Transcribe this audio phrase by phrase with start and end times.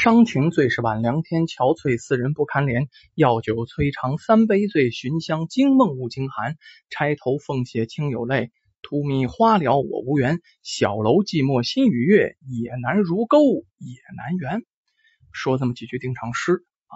[0.00, 2.86] 伤情最是晚凉天，憔悴似人不堪怜。
[3.16, 6.56] 药酒催肠三杯醉，寻香惊梦误惊寒。
[6.88, 10.38] 钗头凤血清有泪，荼蘼花了我无缘。
[10.62, 13.40] 小楼寂寞心与月，也难如钩
[13.78, 14.62] 也难圆。
[15.32, 16.94] 说这么几句定场诗啊，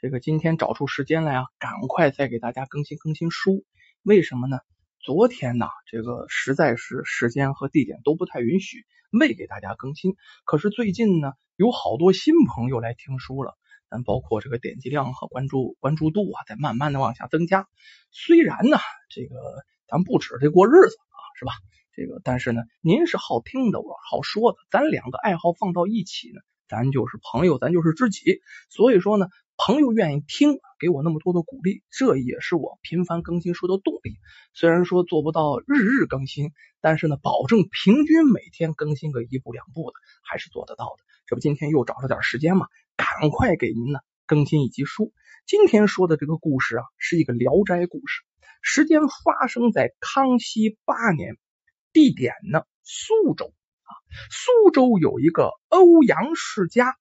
[0.00, 3.64] 这个今天找出时间来啊，赶快再给大家更新更新书。
[4.02, 4.58] 为什么呢？
[5.02, 10.14] 昨天呢，这个实在是时间和地点都不太允许，未给大家更新。
[10.44, 13.58] 可是最近呢，有好多新朋友来听书了，
[13.90, 17.66] 咱包括这个点击量和关注关注度啊，在慢慢的往下增加。
[18.12, 18.78] 虽然呢，
[19.10, 19.34] 这个
[19.88, 21.50] 咱不指这过日子啊，是吧？
[21.92, 28.40] 这个但是呢，您是好听的，我好说的，咱两个爱好放到一起呢，咱就是朋友，咱就是知己。
[28.70, 29.26] 所以说呢。
[29.64, 34.18] 朋友愿意听，给我那么多的鼓励，这也是我频繁更新书的动力。
[34.54, 39.94] 虽然说做不到日日更新，但是呢，保证平均每天更新个一部两部的，
[40.24, 41.04] 还是做得到的。
[41.28, 45.12] 这不，今天又找了点时间嘛，赶快给您呢更新一集书。
[45.46, 48.22] 今天说的这个故事啊，是一个聊斋故事，
[48.62, 51.36] 时间发生在康熙八年，
[51.92, 53.90] 地点呢苏州啊。
[54.28, 56.96] 苏州有一个欧阳世家，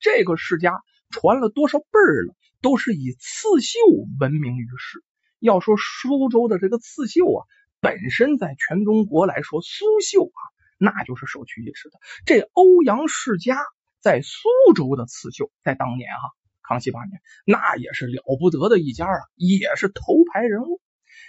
[0.00, 0.82] 这个世家。
[1.10, 3.78] 传了多少辈儿了，都是以刺绣
[4.20, 5.02] 闻名于世。
[5.40, 7.46] 要说苏州的这个刺绣啊，
[7.80, 10.40] 本身在全中国来说，苏绣啊，
[10.78, 11.98] 那就是首屈一指的。
[12.26, 13.56] 这欧阳世家
[14.00, 16.30] 在苏州的刺绣，在当年哈，
[16.62, 20.80] 康熙八年，那也是了不得的一家啊，也是头牌人物。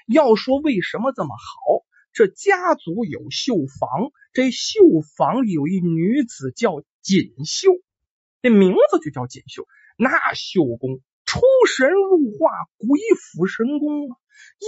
[0.08, 4.80] 要说为什么这么好，这家族有绣坊，这绣
[5.16, 7.70] 坊里有一女子叫锦绣。
[8.42, 14.16] 这名字就叫锦绣，那绣工出神入化，鬼斧神工啊！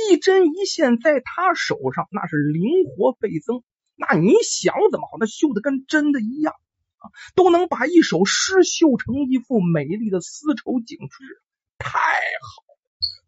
[0.09, 3.63] 一针一线在他手上，那是灵活倍增。
[3.95, 6.53] 那你想怎么好，那绣的跟真的一样
[6.97, 11.41] 啊，都能把一首诗绣成一幅美丽的丝绸景致，
[11.77, 12.63] 太好！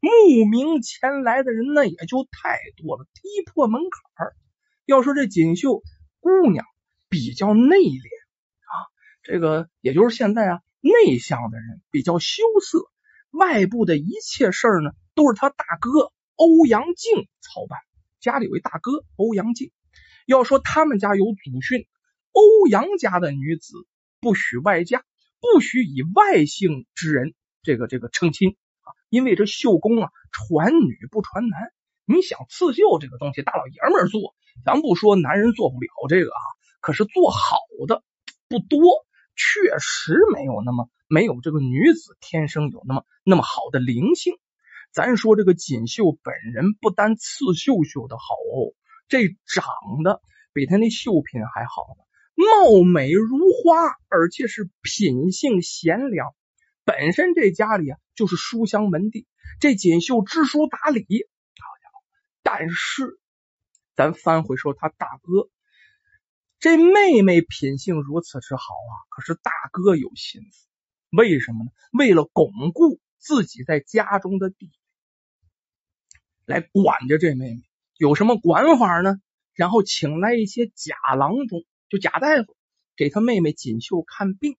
[0.02, 4.28] 慕名前来的人那也就太多了，踢破门槛
[4.85, 5.81] 要说这锦绣
[6.19, 6.66] 姑娘
[7.07, 8.22] 比较内敛。
[9.23, 12.85] 这个也就是现在啊，内向的人比较羞涩，
[13.31, 17.79] 外部的一切事儿呢，都是他大哥欧阳靖操办。
[18.19, 19.72] 家里有一大哥欧阳靖，
[20.25, 21.88] 要说他们家有祖训，
[22.34, 23.88] 欧阳家的女子
[24.19, 25.03] 不许外嫁，
[25.40, 31.72] 不许以外姓之人这个这个成亲啊，因为这绣工啊，传女不传男。
[32.05, 34.35] 你想刺绣这个东西，大老爷们做，
[34.66, 36.44] 咱不说男人做不了这个啊，
[36.81, 37.55] 可是做好
[37.88, 38.03] 的
[38.50, 39.05] 不多。
[39.35, 44.35] 确实没有那么没有这个女子天生有那么那么好的灵性。
[44.91, 48.75] 咱说这个锦绣本人不单刺绣绣的好哦，
[49.07, 49.66] 这长
[50.03, 50.22] 得
[50.53, 52.03] 比他那绣品还好呢，
[52.35, 56.35] 貌美如花，而且是品性贤良。
[56.85, 59.25] 本身这家里啊就是书香门第，
[59.59, 62.03] 这锦绣知书达理，好家伙！
[62.43, 63.19] 但是
[63.95, 65.49] 咱翻回说他大哥。
[66.63, 70.66] 这妹妹品性如此之好啊，可是大哥有心思，
[71.09, 71.72] 为什么呢？
[71.91, 74.72] 为了巩固自己在家中的地位，
[76.46, 77.63] 来管着这妹妹。
[77.97, 79.18] 有什么管法呢？
[79.53, 82.56] 然后请来一些假郎中，就假大夫，
[82.96, 84.56] 给他妹妹锦绣看病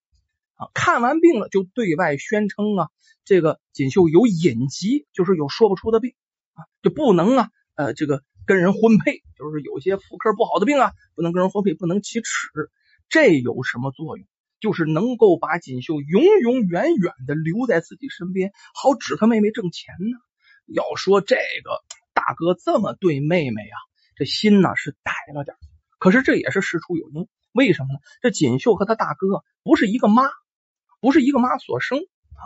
[0.56, 0.68] 啊。
[0.74, 2.90] 看完病了，就对外宣称啊，
[3.24, 6.14] 这个锦绣有隐疾，就是有说不出的病
[6.52, 8.22] 啊，就不能啊，呃，这个。
[8.46, 12.70] 跟人婚配，就是有些妇科不好的病啊，不能跟人婚配，不能启齿。
[13.08, 14.26] 这有什么作用？
[14.60, 20.16] 就是能够把锦绣永永远远的留在自己身边，好指他妹妹挣钱呢。
[20.66, 21.84] 要说这个
[22.14, 23.76] 大哥这么对妹妹啊，
[24.16, 25.54] 这心呢是歹了点。
[25.98, 28.00] 可是这也是事出有因，为什么呢？
[28.22, 30.30] 这锦绣和他大哥不是一个妈，
[31.00, 32.42] 不是一个妈所生啊。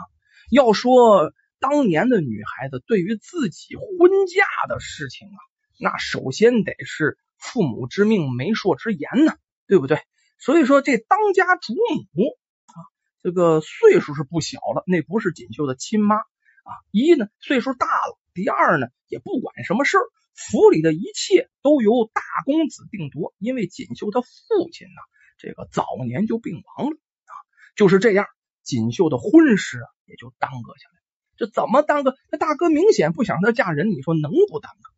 [0.51, 5.39] 要说当年的女孩子对于自己婚嫁的事情啊。
[5.78, 9.33] 那首先得是父母之命、媒妁之言呢，
[9.66, 10.00] 对不对？
[10.39, 11.75] 所以说这当家主
[12.12, 12.78] 母啊，
[13.22, 16.70] 这个岁数是不小了，那不是锦绣的亲妈啊。
[16.91, 20.03] 一呢岁数大了，第二呢也不管什么事儿，
[20.35, 23.35] 府里的一切都由大公子定夺。
[23.38, 24.29] 因为锦绣的父
[24.73, 25.00] 亲呢，
[25.38, 27.35] 这个早年就病亡了啊，
[27.76, 28.26] 就是这样，
[28.62, 30.99] 锦绣的婚事啊也就耽搁下来。
[31.37, 32.17] 这怎么耽搁？
[32.31, 34.91] 那大哥明显不想她嫁人，你说能不耽搁？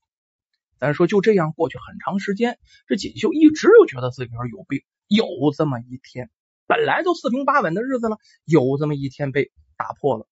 [0.80, 4.80] 咱说就这样过去很长时间，这锦绣一直就觉得自个儿有病。
[5.06, 6.30] 有这么一天，
[6.66, 10.26] 本来都四平八稳的日子了，有这么一天被打破了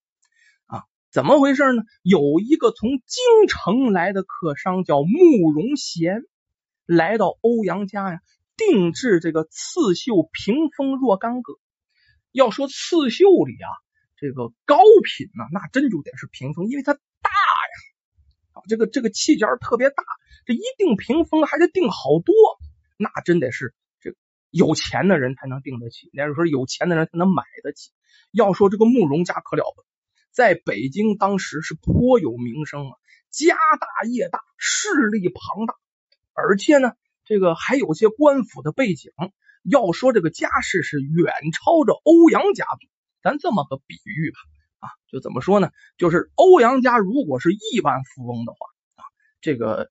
[0.67, 0.85] 啊！
[1.11, 1.83] 怎么回事呢？
[2.03, 6.23] 有一个从京城来的客商叫慕容贤，
[6.87, 8.21] 来到欧阳家呀，
[8.57, 11.55] 定制这个刺绣屏风若干个。
[12.31, 13.69] 要说刺绣里啊，
[14.17, 17.01] 这个高品呢，那真就得是屏风，因为它大
[17.31, 17.75] 呀，
[18.53, 20.05] 啊，这个这个器件特别大，
[20.49, 22.35] 这一定屏风还得定好多，
[22.97, 24.15] 那真得是这
[24.49, 27.91] 有钱的人才能定得起，那时候有钱的人才能买得起。
[28.33, 29.87] 要说这个慕容家可了不得，
[30.31, 32.97] 在北京当时是颇有名声啊，
[33.29, 35.75] 家大业大，势力庞大，
[36.33, 36.93] 而且呢，
[37.27, 39.13] 这个还有些官府的背景。
[39.65, 42.89] 要说这个家世是远超着欧阳家族，
[43.23, 44.39] 咱这么个比喻吧，
[44.79, 45.73] 啊，就怎么说呢？
[45.99, 48.59] 就是欧阳家如果是亿万富翁的话，
[48.95, 49.05] 啊，
[49.43, 49.91] 这个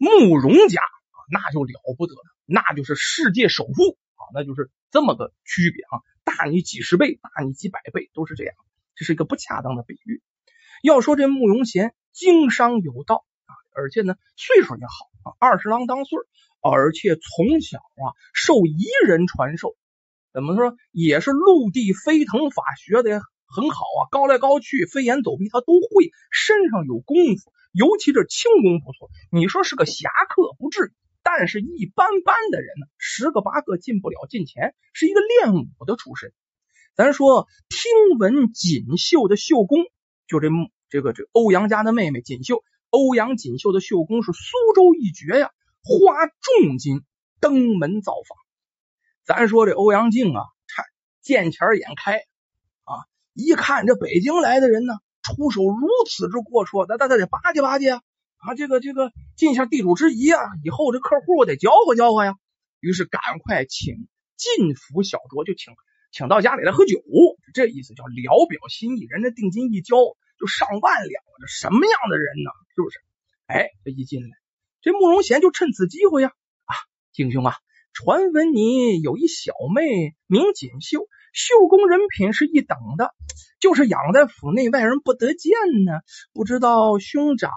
[0.00, 8.54] 慕容家啊，那就了不得了，那就是世界首富啊，那就是这么个区别啊，大你几十倍，大你几百倍，都是这样，
[8.96, 10.22] 这是一个不恰当的比喻。
[10.82, 16.18] 要说这慕容贤经商有道啊，而且呢岁数也好啊，二十郎当岁。
[16.62, 19.76] 而且从小啊受夷人传授，
[20.30, 29.10] 怎么说也是陆地飞腾法学的很好啊，高来高去、飞檐走壁他都会，身上有功夫，尤其这轻功不错。
[29.30, 30.92] 你说是个侠客不至于，
[31.22, 36.32] 但是一般般的人呢，十个八个进不了近前，是一个练武的出身。
[36.94, 39.84] 咱说听闻锦绣的绣工，
[40.26, 40.48] 就这
[40.88, 45.50] 这个这欧阳家的妹妹锦绣，欧阳锦绣的绣工是苏州一绝呀。
[45.82, 47.04] 花重金
[47.40, 48.36] 登门造访，
[49.24, 50.84] 咱说这欧阳靖啊，看
[51.22, 52.20] 见钱眼开，
[53.40, 58.02] 一看这北京来的人呢，出手如此之阔绰，那那得巴结巴结啊，
[58.38, 62.34] 啊，这个这个尽一下地主之谊啊，以后这客户得交和交和呀。
[62.80, 65.74] 于是赶快请进府小酌，就请
[66.12, 67.02] 请到家里来喝酒，
[67.52, 69.06] 这意思叫聊表心意。
[69.08, 69.96] 人家定金一交
[70.38, 72.50] 就上万两，这什么样的人呢？
[72.74, 72.98] 是不是？
[73.46, 74.30] 哎，这一进来。
[74.80, 76.32] 这慕容贤就趁此机会呀，
[76.64, 76.72] 啊，
[77.12, 77.54] 景兄啊，
[77.92, 83.14] 传闻你有一小妹名锦绣，绣工人品是一等的，
[83.60, 85.52] 就是养在府内，外人不得见
[85.84, 85.92] 呢。
[86.32, 87.50] 不知道兄长，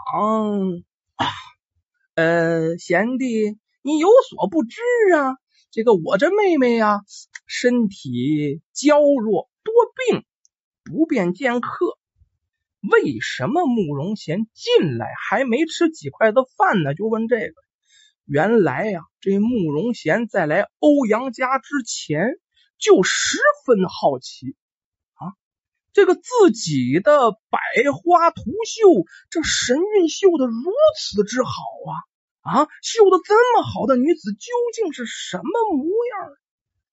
[2.16, 4.82] 呃，贤弟你有所不知
[5.16, 5.36] 啊，
[5.72, 7.02] 这个我这妹妹呀，
[7.48, 9.74] 身体娇弱多
[10.08, 10.24] 病，
[10.84, 11.98] 不便见客。
[12.92, 16.94] 为什么慕容贤进来还没吃几筷子饭呢？
[16.94, 17.54] 就问这个。
[18.26, 22.38] 原来呀，这慕容贤在来欧阳家之前
[22.78, 24.56] 就十分好奇
[25.14, 25.34] 啊，
[25.94, 27.60] 这个自己的百
[27.92, 31.94] 花图绣，这神韵绣的如此之好啊
[32.42, 35.44] 啊，绣的这么好的女子究竟是什么
[35.76, 36.38] 模样？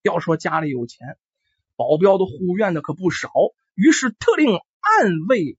[0.03, 1.19] 要说家里有钱，
[1.77, 3.31] 保镖的护院的可不少，
[3.75, 5.59] 于是特令暗卫。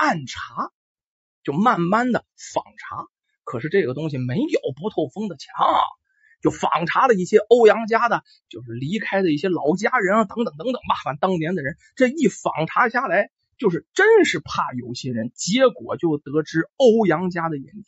[0.00, 0.70] 暗查，
[1.42, 2.24] 就慢慢的
[2.54, 3.08] 访查，
[3.42, 5.52] 可是这个东西没有不透风的墙，
[6.40, 10.94] 就访查了一些欧阳家的，就是离开的一些老家人啊，等等等等吧。
[11.04, 17.84] 反正当年的人，这一访查下来，就是真是怕有些人，结果就得知欧阳家的隐情。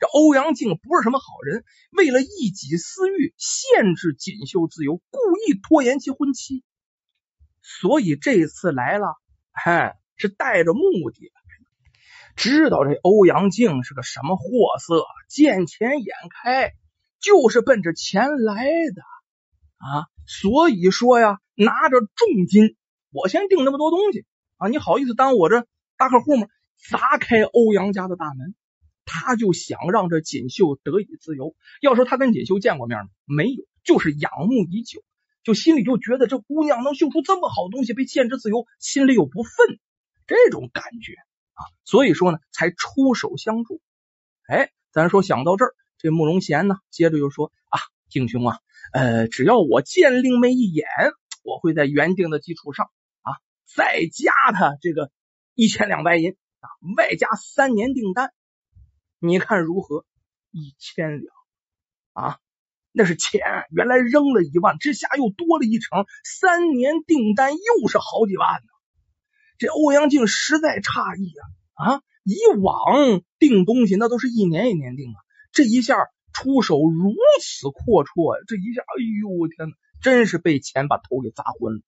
[0.00, 6.62] 这欧阳靖不是什么好人，为了一己私欲，限制锦绣自由，故意拖延其婚期。
[7.62, 9.16] 所以这次来了，
[9.52, 9.98] 嗨。
[10.16, 11.90] 是带着目的来的，
[12.36, 14.44] 知道这欧阳靖是个什么货
[14.78, 16.72] 色，见钱眼开，
[17.24, 19.02] 就是奔着钱来的
[19.78, 20.06] 啊！
[20.26, 22.76] 所以说呀，拿着重金，
[23.10, 24.26] 我先订那么多东西
[24.58, 25.66] 啊，你好意思当我这
[25.96, 26.46] 大客户吗？
[26.90, 28.54] 砸开欧阳家的大门，
[29.06, 31.54] 他就想让这锦绣得以自由。
[31.80, 33.08] 要说他跟锦绣见过面吗？
[33.24, 35.02] 没有，就是仰慕已久，
[35.42, 39.78] 就心里就觉得这姑娘能绣出这么好东西，被限制自由，心里有不忿。
[40.26, 41.12] 这种感觉
[41.54, 43.80] 啊，所以说呢，才出手相助。
[44.46, 47.80] 哎，咱说想到这儿，这慕容贤呢，接着又说啊，
[48.10, 48.58] 景兄啊，
[48.92, 50.86] 呃，只要我见令妹一眼，
[51.42, 52.90] 我会在原定的基础上
[53.22, 55.10] 啊，再加他这个
[55.54, 56.68] 一千两白银啊，
[56.98, 58.34] 外加三年订单，
[59.18, 60.04] 你看如何？
[60.50, 61.34] 一千两
[62.12, 62.38] 啊，
[62.92, 68.68] 那是钱，原来扔了一万，这下又多了一成，三年订单又是好几万呢。
[69.56, 71.32] 这欧阳靖实在诧异
[71.78, 72.02] 啊啊！
[72.24, 75.16] 以往订东西那都是一年一年订啊，
[75.54, 75.96] 这一下
[76.34, 81.80] 出手如此阔绰，这一下，哎呦我天哪，真是被钱把头给砸昏了。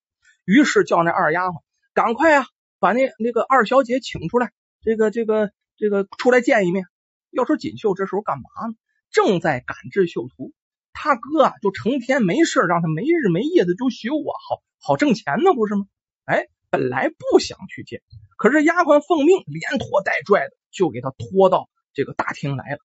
[0.45, 2.47] 于是叫那二丫鬟赶快啊，
[2.79, 6.87] 把那那个二小姐请出来，这个这个这个出来见一面。
[7.31, 8.77] 要说锦绣这时候干嘛呢？
[9.11, 10.53] 正在赶制绣图，
[10.93, 15.87] 他哥啊就成天没事让他没日没夜的就绣啊，好好挣钱呢，不是吗？
[16.25, 16.47] 哎。
[16.69, 18.03] 本来不想去见，
[18.37, 22.79] 可是丫鬟奉命，连拖带拽的就给他拖到这个大厅来了。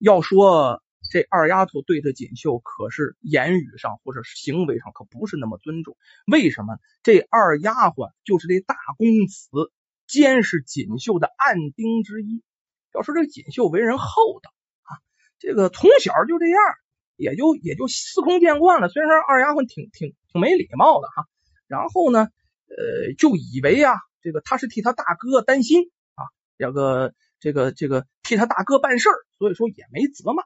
[0.00, 5.96] 要说这二丫头对着锦绣可是言语上或者行为上可不是那么尊重。
[6.26, 6.78] 为什么？
[7.02, 9.70] 这二丫鬟就是这大公子
[10.06, 12.42] 监视锦绣的暗丁之一。
[12.94, 14.50] 要说这锦绣为人厚道
[14.82, 14.98] 啊，
[15.38, 16.58] 这个从小就这样，
[17.16, 18.88] 也就也就司空见惯了。
[18.88, 21.26] 虽然说二丫鬟挺挺挺没礼貌的哈，
[21.66, 22.28] 然后呢，
[22.66, 26.24] 呃，就以为啊，这个他是替他大哥担心啊，
[26.58, 30.42] 这个这个这个替他大哥办事儿，所以说也没责骂。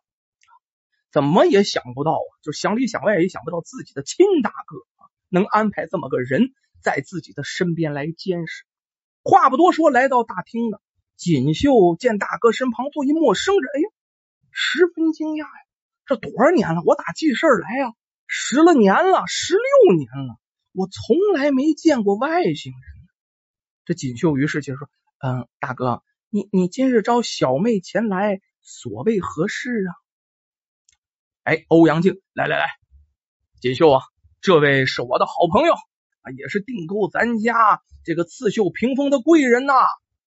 [1.10, 8.64] 怎么也想不到啊，就想里想外也想不到自己的亲大哥啊，能安排这么个人在自己的身边来监视。
[9.24, 10.80] 话不多说，来到大厅了。
[11.16, 13.88] 锦绣见大哥身旁坐一陌生人，哎呀，
[14.52, 15.50] 十分惊讶呀！
[16.06, 17.92] 这多少年了，我打记事来呀，
[18.28, 20.38] 十了年了，十六年了，
[20.72, 23.08] 我从来没见过外星人。
[23.84, 24.88] 这锦绣于是就说
[25.22, 29.90] ：“嗯，大哥，你你今日招小妹前来，所谓何事啊？”
[31.44, 32.66] 哎，欧阳靖，来来来，
[33.60, 34.00] 锦绣啊，
[34.40, 39.74] 这位是我的好朋友啊，也是订购咱家这个刺绣屏风的贵人呐。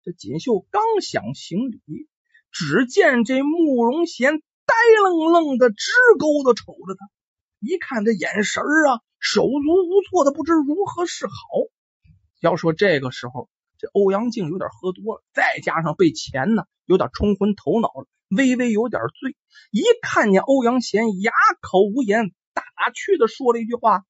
[0.02, 2.09] 这锦绣刚想行礼，
[2.50, 7.07] 只见这慕容贤呆愣愣的直勾的瞅着他，
[7.61, 11.33] 一看这眼神啊，手足无措的，不知如何是好。
[12.40, 13.49] 要说这个时候，
[13.85, 19.37] 这欧阳靖有点喝多了，再加上被钱呢，有点冲昏头脑了，微微有点醉。
[19.71, 22.62] 一看见欧阳贤，哑口无言，打
[22.95, 24.05] 趣的说了一句话：“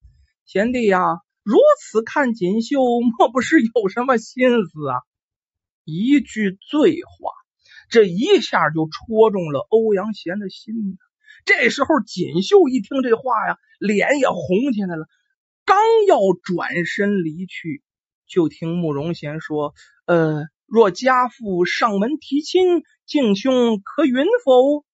[0.46, 1.00] 贤弟呀，
[1.42, 5.02] 如此看锦绣，莫不是有什么心思啊？”
[5.84, 7.32] 一句醉话，
[7.90, 10.98] 这一下就戳中了欧阳贤的心。
[11.44, 15.06] 这时候，锦绣一听这话呀，脸也红起来了。
[15.64, 17.82] 刚要转身离去，
[18.34, 19.74] 就听慕容贤说
[20.06, 24.84] ：“呃，若家父上门提亲，敬兄可允否？”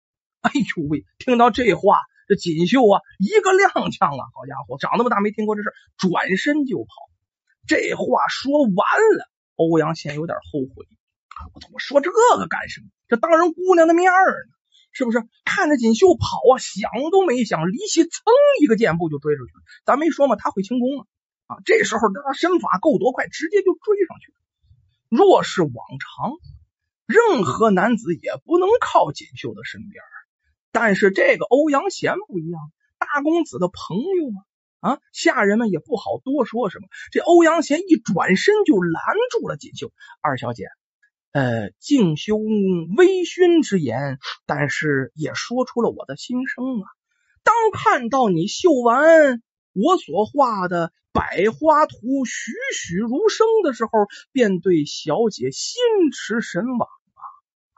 [0.44, 1.06] 哎呦喂！
[1.18, 1.96] 听到这话，
[2.28, 4.28] 这锦绣啊，一个踉跄啊！
[4.34, 6.86] 好家伙，长那么大没听过这事，转身就跑。
[7.66, 8.76] 这话说完
[9.16, 9.30] 了。
[9.56, 10.84] 欧阳贤有点后悔，
[11.54, 12.88] 我我说这个干什么？
[13.08, 14.36] 这当人姑娘的面呢，
[14.92, 15.24] 是不是？
[15.46, 18.20] 看着锦绣跑啊，想都没想，离奇噌
[18.60, 19.62] 一个箭步就追出去了。
[19.86, 21.06] 咱没说嘛，他会轻功啊
[21.50, 21.58] 啊！
[21.64, 24.38] 这时候他身法够多快，直接就追上去了。
[25.08, 26.32] 若是往常，
[27.06, 30.02] 任何男子也不能靠锦绣的身边，
[30.70, 32.60] 但是这个欧阳贤不一样，
[32.98, 34.40] 大公子的朋友啊。
[34.80, 36.88] 啊，下人们也不好多说什么。
[37.12, 39.92] 这欧阳贤一转身就拦住了锦绣
[40.22, 40.68] 二小姐，
[41.32, 42.40] 呃，静兄
[42.96, 46.88] 微醺之言，但是也说出了我的心声啊。
[47.42, 53.90] 当看到你绣完我所画的百花图栩栩如生的时候，
[54.32, 55.80] 便对小姐心
[56.12, 56.88] 驰神往。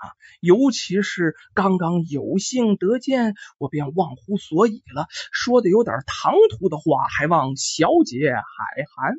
[0.02, 9.14] 啊，尤其是刚刚有幸得见，我便忘乎所以了，说的有点唐突的话，还望小姐海涵。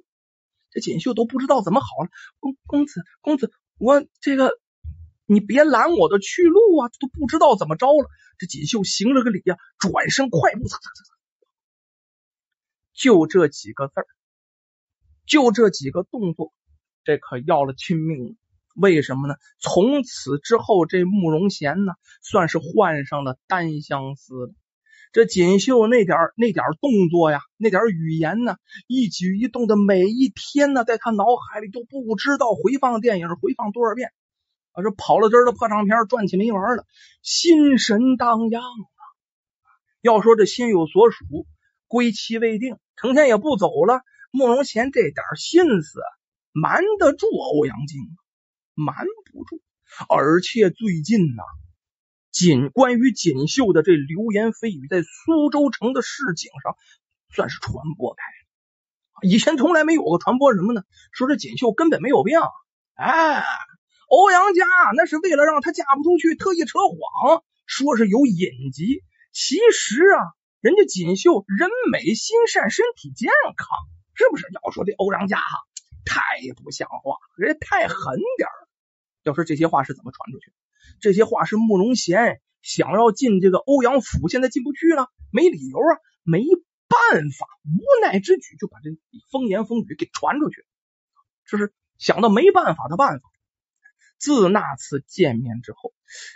[0.72, 2.10] 这锦绣都不知道怎么好了，
[2.42, 4.60] 公公子公子，我这个
[5.26, 8.10] 你别拦我的去路啊，都不知道怎么着了。
[8.38, 11.13] 这锦绣行了个礼呀，转身快步走走走走，
[12.94, 14.08] 就这几个字儿，
[15.26, 16.54] 就这几个动作，
[17.04, 18.36] 这可要了亲命了。
[18.76, 19.36] 为什么呢？
[19.60, 24.54] 从此之后，这慕容贤呢，算是患上了单相思。
[25.12, 28.56] 这锦绣那点那点动作呀，那点语言呢，
[28.88, 34.12] 一举一动的每一天呢，在他脑海里都不知道回放电影回放多少遍
[34.72, 34.82] 啊！
[34.82, 36.88] 这跑了针的破唱片转起没完了，
[37.22, 39.02] 心神荡漾啊！
[40.02, 41.46] 要说这心有所属，
[41.88, 44.02] 归期未定，成天也不走了。
[44.32, 46.00] 慕容贤这点心思
[46.52, 48.86] 瞒得住欧阳靖吗？
[48.86, 49.62] 瞒不住，
[50.10, 51.44] 而且最近呢，
[52.32, 56.76] 锦关于锦绣的这流言蜚语在苏州城的市井上
[57.30, 59.30] 算是传播开了。
[59.30, 60.82] 以前从来没有过传播什么呢？
[61.12, 62.40] 说这锦绣根本没有病，
[62.96, 63.44] 哎，
[64.10, 69.04] 欧阳家那是为了让她嫁不出去，特意扯谎，说是有隐疾。
[69.32, 70.22] 其实啊，
[70.64, 73.68] 人家锦绣人美心善，身体健康，
[74.14, 74.48] 是不是？
[74.64, 75.60] 要说这欧阳家哈，
[76.06, 76.24] 太
[76.56, 78.56] 不像话，人家太狠点儿。
[79.24, 80.54] 要说这些话是怎么传出去？
[81.02, 86.46] 这些话是慕容贤想要进这个欧阳府，现在进不去了，没理由啊，没
[86.88, 88.90] 办法，无奈之举就把这
[89.30, 90.66] 风言风语给传出去，
[91.46, 93.30] 这是想到没办法的办法。
[94.18, 95.94] 自那次见面之后，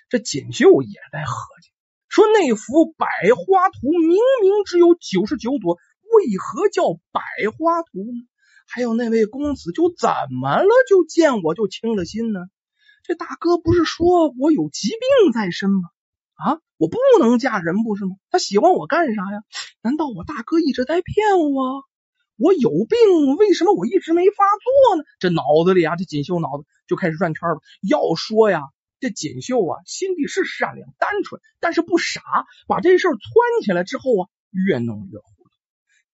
[0.09, 1.69] 这锦绣也在合计，
[2.17, 3.05] 说那幅百
[3.35, 7.21] 花图明明只有九十九朵，为何叫百
[7.55, 8.25] 花图呢？
[8.67, 10.67] 还有那位公子就怎么了？
[10.89, 12.39] 就见我就轻了心呢？
[13.03, 15.89] 这大哥不是说我有疾病在身吗？
[16.43, 18.15] 啊，我不能嫁人不是吗？
[18.31, 19.43] 他喜欢我干啥呀？
[19.83, 21.83] 难道我大哥一直在骗我？
[22.35, 25.03] 我有病，为什么我一直没发作呢？
[25.19, 27.59] 这脑子里啊，这锦绣脑子就开始转圈了。
[27.87, 28.63] 要说呀，
[28.99, 32.21] 这锦绣啊，心地是善良单纯，但是不傻。
[32.67, 33.21] 把这事儿窜
[33.63, 35.49] 起来之后啊，越弄越糊涂。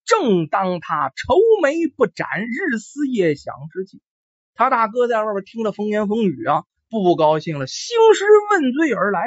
[0.05, 4.01] 正当他愁眉不展、日思夜想之际，
[4.53, 9.23] 他大哥在外边听了风言风语啊，不高兴了，兴师问罪而来，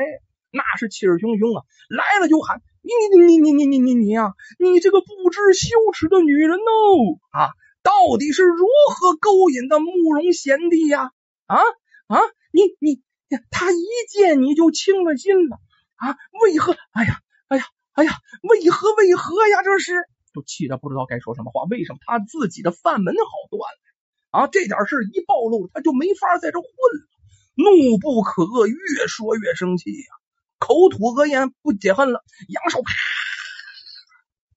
[0.50, 2.60] 那是气势汹汹啊，来了就喊。
[2.82, 4.32] 你你你你你你你你呀！
[4.60, 7.50] 你这个不知羞耻的女人哦啊！
[7.82, 11.10] 到底是如何勾引的慕容贤弟呀？
[11.46, 11.58] 啊
[12.06, 12.20] 啊！
[12.52, 13.02] 你你
[13.50, 15.58] 他一见你就清了心了
[15.96, 16.16] 啊？
[16.42, 16.76] 为何？
[16.92, 18.12] 哎呀哎呀哎呀！
[18.42, 19.62] 为何为何呀？
[19.64, 19.94] 这是
[20.34, 21.64] 都气得不知道该说什么话。
[21.70, 23.78] 为什么他自己的饭门好断了
[24.30, 24.46] 啊？
[24.46, 27.08] 这点事一暴露，他就没法在这混了。
[27.56, 30.06] 怒不可遏，越说越生气呀。
[30.58, 32.92] 口吐恶言，不解恨了，扬手啪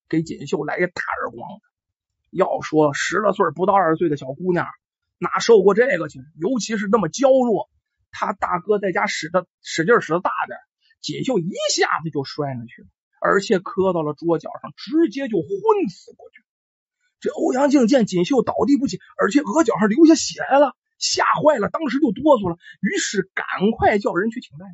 [0.09, 1.47] 给锦绣来个大耳光。
[2.29, 4.67] 要说十来岁不到二十岁的小姑娘，
[5.17, 6.19] 哪受过这个去？
[6.37, 7.69] 尤其是那么娇弱，
[8.11, 10.57] 他大哥在家使的使劲使的大点，
[11.01, 12.87] 锦绣一下子就摔下去了，
[13.21, 16.43] 而且磕到了桌角上，直接就昏死过去。
[17.19, 24.71] 这欧阳靖见锦绣倒地不起，而且额角上流下血来了，吓坏了，当时就哆嗦了，于是赶快叫人去请大夫。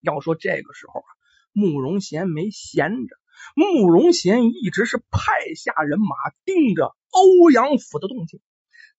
[0.00, 1.08] 要说这个时候啊，
[1.52, 3.16] 慕容贤没闲着，
[3.54, 8.40] 慕容贤一直是派下人马盯着欧阳府的动静。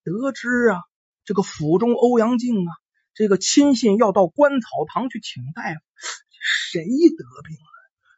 [0.03, 0.81] 得知啊，
[1.25, 2.71] 这个府中欧阳靖啊，
[3.17, 5.79] 这个亲信要到官草堂去请大夫，
[6.39, 6.87] 谁得
[7.47, 7.67] 病了？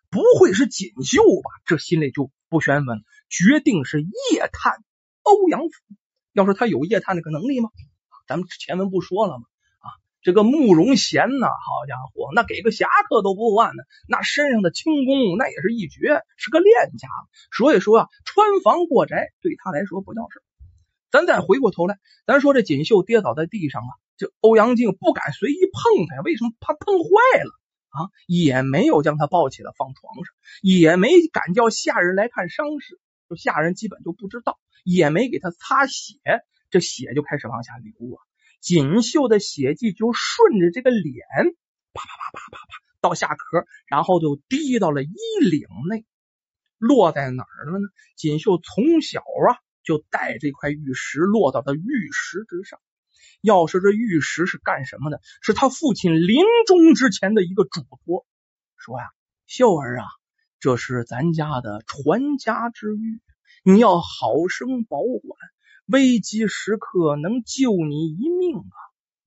[0.10, 1.50] 不会是锦绣吧？
[1.66, 4.74] 这心里就不宣愤，决定是夜探
[5.22, 5.70] 欧阳府。
[6.34, 7.70] 要说他有夜探那个能力吗？
[8.28, 9.46] 咱们前文不说了吗？
[9.80, 9.88] 啊
[10.22, 17.08] 这个慕容贤呐，好家伙，那给个侠客都不换呢，那身上的轻功那也是一绝，是个练家。
[17.56, 20.44] 所以说啊，穿房过宅对他来说不叫事。
[21.10, 26.52] 咱再回过头来，咱说这锦绣跌倒在地上啊，这欧阳靖不敢随意碰他，为什么？
[26.60, 27.10] 怕碰坏
[27.42, 27.52] 了
[27.88, 36.20] 啊，也没有将他抱起来放床上，也没敢叫下人来看伤势，就下人基本就不知道，也没给他擦血，
[36.70, 38.20] 这血就开始往下流啊。
[38.60, 41.16] 锦绣的血迹就顺着这个脸
[41.94, 45.16] 啪啪啪啪啪啪到下壳，然后就滴到了衣
[45.50, 46.06] 领内，
[46.78, 47.88] 落在哪儿了呢？
[48.18, 52.82] 锦绣从小啊就带这块玉石落到了玉石之上。
[53.42, 55.22] 要说这玉石是干什么的？
[55.42, 58.26] 是他父亲临终之前的一个嘱托，
[58.78, 59.06] 说呀，
[59.48, 60.06] 秀儿啊，
[60.60, 63.22] 这是咱家的传家之玉，
[63.64, 65.40] 你要好生保管。
[65.86, 68.78] 危机时刻能救你一命啊！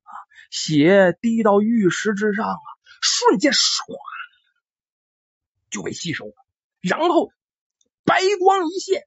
[0.04, 0.12] 啊，
[0.48, 2.62] 血滴到玉石之上啊，
[3.00, 3.96] 瞬间唰
[5.70, 6.34] 就被吸收了，
[6.80, 7.32] 然后
[8.04, 9.02] 白光一现，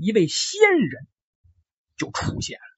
[0.00, 1.06] 一位仙人
[1.98, 2.75] 就出现了！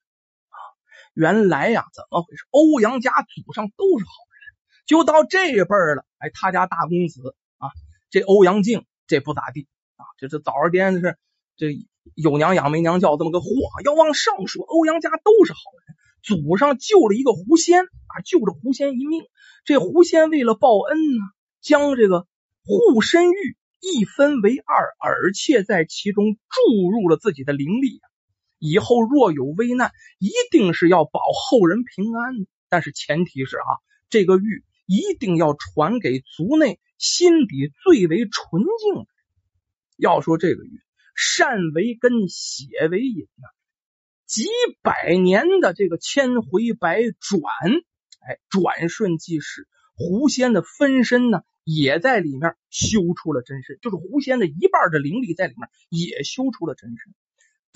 [1.18, 2.44] 原来呀，怎么回事？
[2.50, 7.70] 欧阳家祖上都是好人，就到这辈了，哎，他家大公子啊，
[8.08, 11.18] 这欧阳靖这不咋地啊，这这早儿颠的是
[11.56, 11.66] 这。
[12.14, 13.48] 有娘养没娘教这么个货，
[13.84, 19.24] 要往上说，欧阳家都是好人，祖上救了一个狐仙啊，救了狐仙一命。
[19.66, 21.22] 这狐仙为了报恩呢，
[21.60, 22.26] 将这个
[22.64, 28.00] 护身玉一分为二，而且在其中注入了自己的灵力。
[28.58, 32.46] 以后若有危难，一定是要保后人平安。
[32.68, 33.68] 但是前提是啊，
[34.10, 39.06] 这个玉一定要传给族内心底最为纯净。
[39.96, 40.80] 要说这个玉。
[41.20, 43.50] 善为根，血为引啊！
[44.24, 44.44] 几
[44.82, 47.42] 百年的这个千回百转，
[48.20, 49.66] 哎，转瞬即逝。
[49.96, 57.12] 狐仙的分身呢，也在里面修出了真身，就是狐仙的一半的灵力在里面也修出了真身，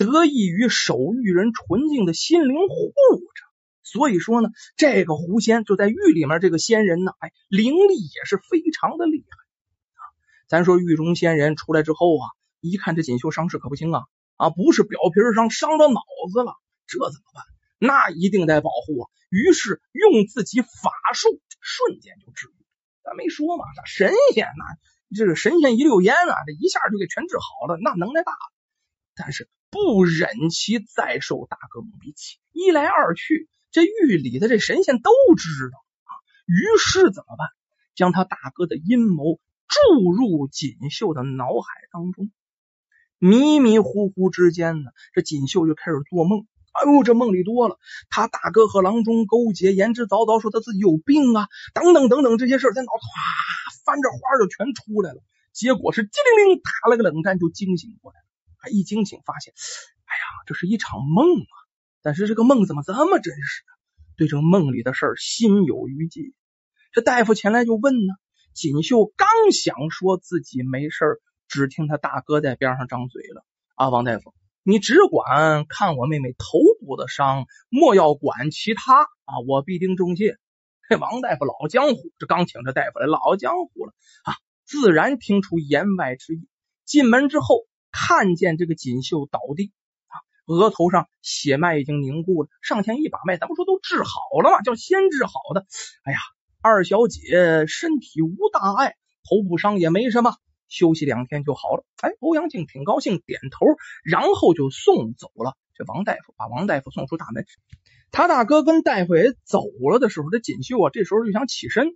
[0.03, 3.43] 得益于守玉人纯净的心灵护着。
[3.81, 9.37] 所以说呢，这个狐仙就在玉里面，这个仙人呢，哎，灵力也是非常的厉害
[9.95, 10.01] 啊。
[10.47, 12.29] 咱说狱中仙人出来之后啊。
[12.65, 14.03] 一看这锦绣伤势可不轻啊
[14.37, 15.99] 啊，不是表皮伤，伤到脑
[16.31, 16.55] 子了，
[16.87, 17.43] 这怎么办？
[17.77, 19.09] 那一定得保护啊！
[19.29, 20.69] 于是用自己法
[21.13, 22.65] 术，瞬间就治愈。
[23.03, 24.63] 咱没说嘛，神仙呐，
[25.13, 28.31] 这个神仙一溜烟啊，这一下就给全治好了，那能耐大。
[29.13, 36.13] 但是不忍其再受大哥蒙蔽气，一来二去，这狱里的这神仙都知道啊，
[36.45, 37.49] 于是怎么办？
[37.95, 42.29] 将他大哥的阴谋注入锦绣的脑海当中。
[43.17, 53.01] 迷迷糊糊之间呢，这锦绣就开始做梦哎呦，这梦里多了，他大哥和郎中勾结，言之凿凿说他自己有病啊，等等等等这些事儿，在脑哗
[53.85, 55.23] 翻着花就全出来了。
[55.51, 58.25] 结果是机灵灵打了个冷战，就惊醒过来了。
[58.63, 59.53] 他一惊醒，发现，
[60.05, 61.55] 哎呀，这是一场梦啊！
[62.01, 63.63] 但是这个梦怎么这么真实？
[64.15, 66.33] 对这梦里的事儿心有余悸。
[66.93, 68.13] 这大夫前来就问呢，
[68.53, 73.45] 锦绣刚想说自己没事儿只听他大哥在边上张嘴了
[73.75, 74.33] ：“啊，王大夫。”
[74.65, 79.39] 你只管看我妹妹头部的伤，莫要管其他啊！
[79.45, 80.37] 我必定重谢。
[80.87, 86.47] 这王大夫老江湖，这刚请这大夫来，老江湖了啊，自然听出言外之意。
[86.85, 89.71] 进门之后，看见这个锦绣倒地
[90.07, 94.61] 啊，额头上血脉已经凝固了，上前一把脉，咱不说都治好了吗？
[94.63, 95.65] 叫先治好的。
[96.03, 96.17] 哎呀，
[96.61, 100.35] 二小姐身体无大碍，头部伤也没什么。
[100.67, 101.85] 休息两天就好了。
[102.01, 103.67] 哎，欧阳靖挺高兴，点头，
[104.03, 107.45] 然后就送走了这王大夫，把王大夫送出大门。
[108.09, 111.89] 他大哥跟大夫也走了的时候，这锦绣啊，这时候就想起身，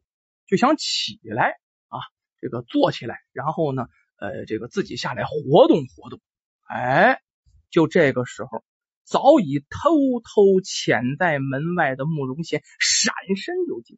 [0.45, 1.55] 就想起来
[1.88, 1.97] 啊，
[2.39, 6.19] 这个坐起来，然后呢，呃，这个自己下来活动活动。
[6.67, 7.21] 哎，
[7.69, 8.63] 就这个时候，
[9.03, 13.97] 早已偷偷潜在门外的慕容贤闪身就进。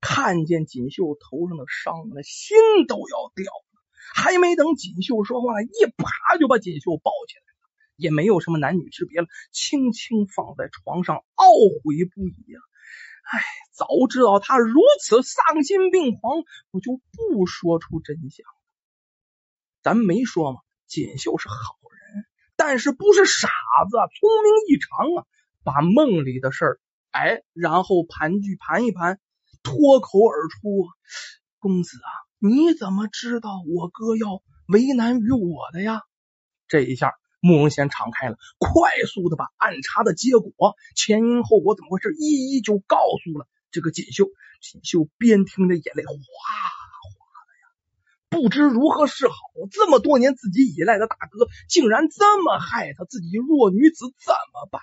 [0.00, 3.82] 看见锦绣头上的伤，那心都要掉了。
[4.14, 12.60] 还没等锦绣说话，一把就把锦绣抱起来了，也没有什么男女之别了，轻轻放在床上，懊悔不已啊！
[13.30, 16.38] 哎，早知道他如此丧心病狂，
[16.70, 18.46] 我就不说出真相。
[19.82, 21.54] 咱没说嘛，锦绣是好
[22.14, 22.24] 人，
[22.56, 25.26] 但是不是傻子，聪明异常啊！
[25.64, 29.18] 把梦里的事儿，哎，然后盘踞盘一盘。
[29.62, 30.86] 脱口而出
[31.58, 36.02] ：“公子啊，你怎么知道我哥要为难于我的呀？”
[36.68, 44.26] 这一下，慕容贤敞开了，快速的把暗查的结果、前因后果怎么回事，一一就告诉了这个锦绣。
[44.62, 46.14] 锦绣边听着，眼泪哗，
[48.28, 49.34] 不知如何是好。
[49.70, 54.82] 这么多年自己依赖的大哥，竟然这么害他自己弱女子，怎么办？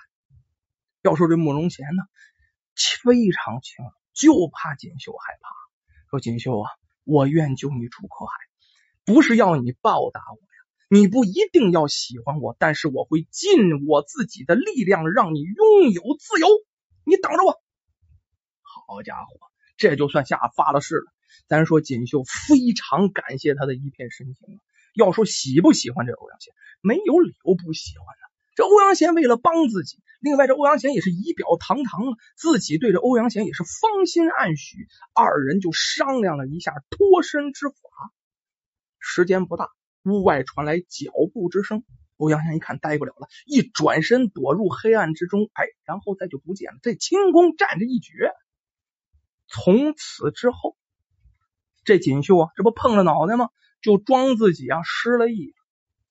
[1.02, 2.02] 要说这慕容贤呢，
[3.02, 3.90] 非常清楚。
[4.12, 5.50] 就怕锦绣害怕，
[6.08, 6.70] 说锦绣啊，
[7.04, 8.32] 我愿救你出苦海，
[9.04, 16.48] 不是要你报答我呀，你不一定要喜欢我，但是我会尽我自己的力量让你拥有自由，
[17.04, 17.62] 你等着我。
[18.62, 19.38] 好家伙，
[19.76, 21.12] 这就算下发了誓了。
[21.48, 24.58] 咱说锦绣非常感谢他的一片深情啊，
[24.94, 28.26] 要说喜不喜欢这欧阳贤，没有理由不喜欢的。
[28.54, 37.74] 这欧阳贤为了帮自己，另外这欧阳贤也是仪表堂堂啊，自己对着欧阳贤也是芳心暗许，二人就商量了一下脱身之法。
[38.98, 39.68] 时间不大，
[40.04, 41.84] 屋外传来脚步之声，
[42.16, 46.78] 欧阳贤一看待不了了，一转身躲入黑暗之中，哎，然后再就不见了。
[46.80, 48.32] 这轻功占着一绝，
[49.48, 50.78] 从此之后，
[51.86, 53.48] 这锦绣啊，这不碰着脑袋吗？
[53.80, 55.54] 就装自己啊失了忆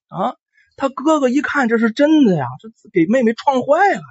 [0.07, 0.37] 啊。
[0.77, 4.01] 他哥哥一看这是真的呀，这给妹妹撞坏了呀！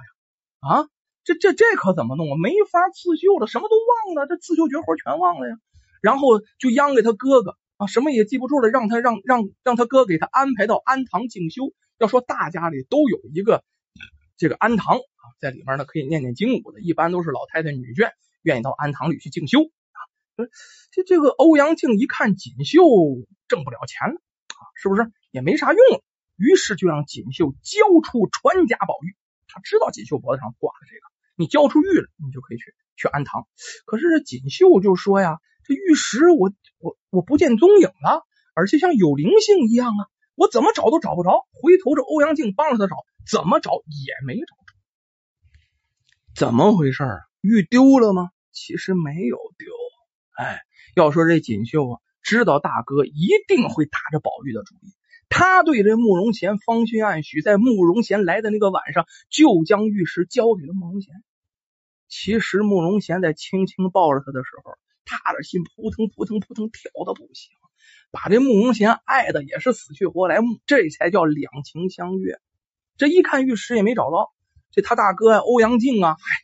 [0.59, 0.87] 啊，
[1.23, 2.37] 这这这可怎么弄啊？
[2.41, 5.57] 没法刺绣了，什么都忘了，这刺绣绝活全忘了呀。
[6.01, 11.73] 然后就央给他哥哥啊，什么也记不住了，让他让让让他哥给他安排到安堂静修。
[11.97, 13.63] 要说大家里都有一个
[14.37, 18.11] 这个安堂啊，在里面呢可以念念经武的，一般都是老太太女眷
[18.43, 19.59] 愿意到安堂里去静修。
[20.91, 22.81] 这这个欧阳靖一看锦绣
[23.47, 26.03] 挣不了钱了啊，是不是也没啥用了？
[26.35, 29.15] 于是就让锦绣交出传家宝玉，
[29.47, 33.47] 他知道锦绣脖子上挂的这个，你交出玉了，你就可以去去安堂。
[33.85, 41.47] 可是这锦绣就说呀，这玉石我我我不见踪影了，而且像有灵性一样啊，我怎么找都找不着。
[41.53, 42.95] 回头这欧阳靖帮着他找，
[43.25, 44.73] 怎么找也没找着。
[46.35, 47.15] 怎么回事啊？
[47.39, 48.31] 玉丢了吗？
[48.51, 49.71] 其实没有丢。
[50.35, 50.61] 哎，
[50.95, 54.93] 要说这锦绣啊，知道大哥一定会打着宝玉的主意。
[55.27, 61.13] 他对这慕容贤芳心暗许，在慕容贤来的那个晚上，就将玉石交给了慕容贤。
[62.07, 67.51] 其实慕容贤在轻轻抱着他的时候，他的心扑腾扑腾扑腾跳的不行，
[68.11, 72.39] 把这慕容贤爱的也是死去活来，这才叫两情相悦。
[72.97, 74.31] 这一看玉石也没找到，
[74.71, 76.35] 这他大哥欧阳靖啊，嗨，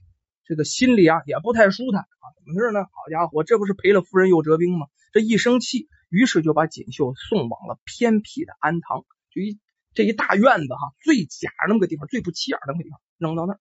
[0.52, 2.84] 这个心里啊也不太舒坦啊，怎么事呢？
[2.84, 4.88] 好家伙，这不是赔了夫人又折兵吗？
[5.14, 5.88] 这一生气。
[6.10, 9.58] 于是就把锦绣送往了偏僻的安堂，就一
[9.94, 13.60] 这一大院子哈，最假那么个地方，最不起眼那个地方，扔到那儿，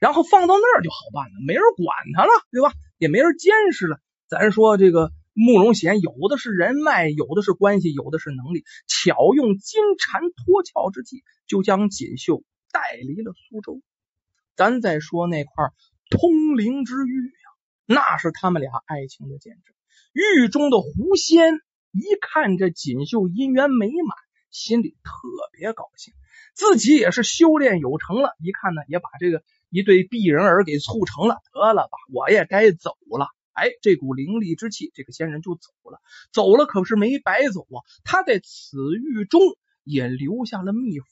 [0.00, 2.72] 然后放到那儿就好办了，没人管他了，对吧？
[2.98, 4.00] 也没人监视了。
[4.26, 13.80] 咱说这个慕容贤有的是人脉，有的是关系，有的是能力，巧用金蝉脱壳之计，就将锦绣带离了苏州。
[14.56, 15.66] 咱再说那块
[16.10, 17.48] 通灵之玉呀，
[17.86, 19.74] 那是他们俩爱情的见证。
[20.12, 21.54] 狱中的狐仙
[21.92, 24.16] 一看这锦绣姻缘美满，
[24.50, 25.12] 心里特
[25.52, 26.14] 别高兴，
[26.54, 28.34] 自己也是修炼有成了。
[28.38, 31.36] 一看呢，也把这个一对璧人儿给促成了。
[31.52, 33.28] 得了吧，我也该走了。
[33.52, 36.00] 哎，这股灵力之气，这个仙人就走了。
[36.32, 39.40] 走了可是没白走啊，他在此狱中
[39.84, 41.06] 也留下了秘法，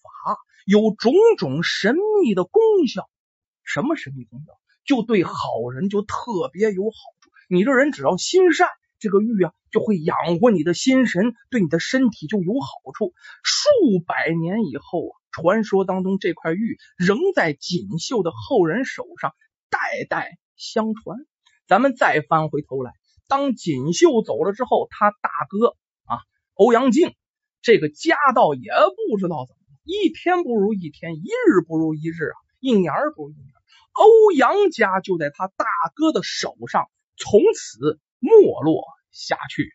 [0.64, 3.08] 有种种神秘的功效。
[3.62, 4.52] 什么神秘功效？
[4.86, 5.34] 就对好
[5.74, 7.30] 人就特别有好处。
[7.48, 8.68] 你这人只要心善。
[8.98, 13.12] 这个玉啊，就会养活你的心神，对你的身体就有好处。
[13.44, 19.34] 数百年以后啊，传说当中这块玉仍在锦绣的后人手上
[19.68, 21.18] 代代相传。
[21.68, 22.92] 咱们再翻回头来，
[23.28, 27.14] 当锦绣走了之后，他大哥啊，欧阳靖
[27.60, 28.70] 这个家道也
[29.10, 33.55] 不知道怎么，一天不如一天，一日不如一日啊，一年不如一年。
[33.96, 38.00] 欧阳家就在他大哥的手上，从此。
[38.18, 38.30] 没
[38.62, 38.82] 落
[39.12, 39.72] 下去。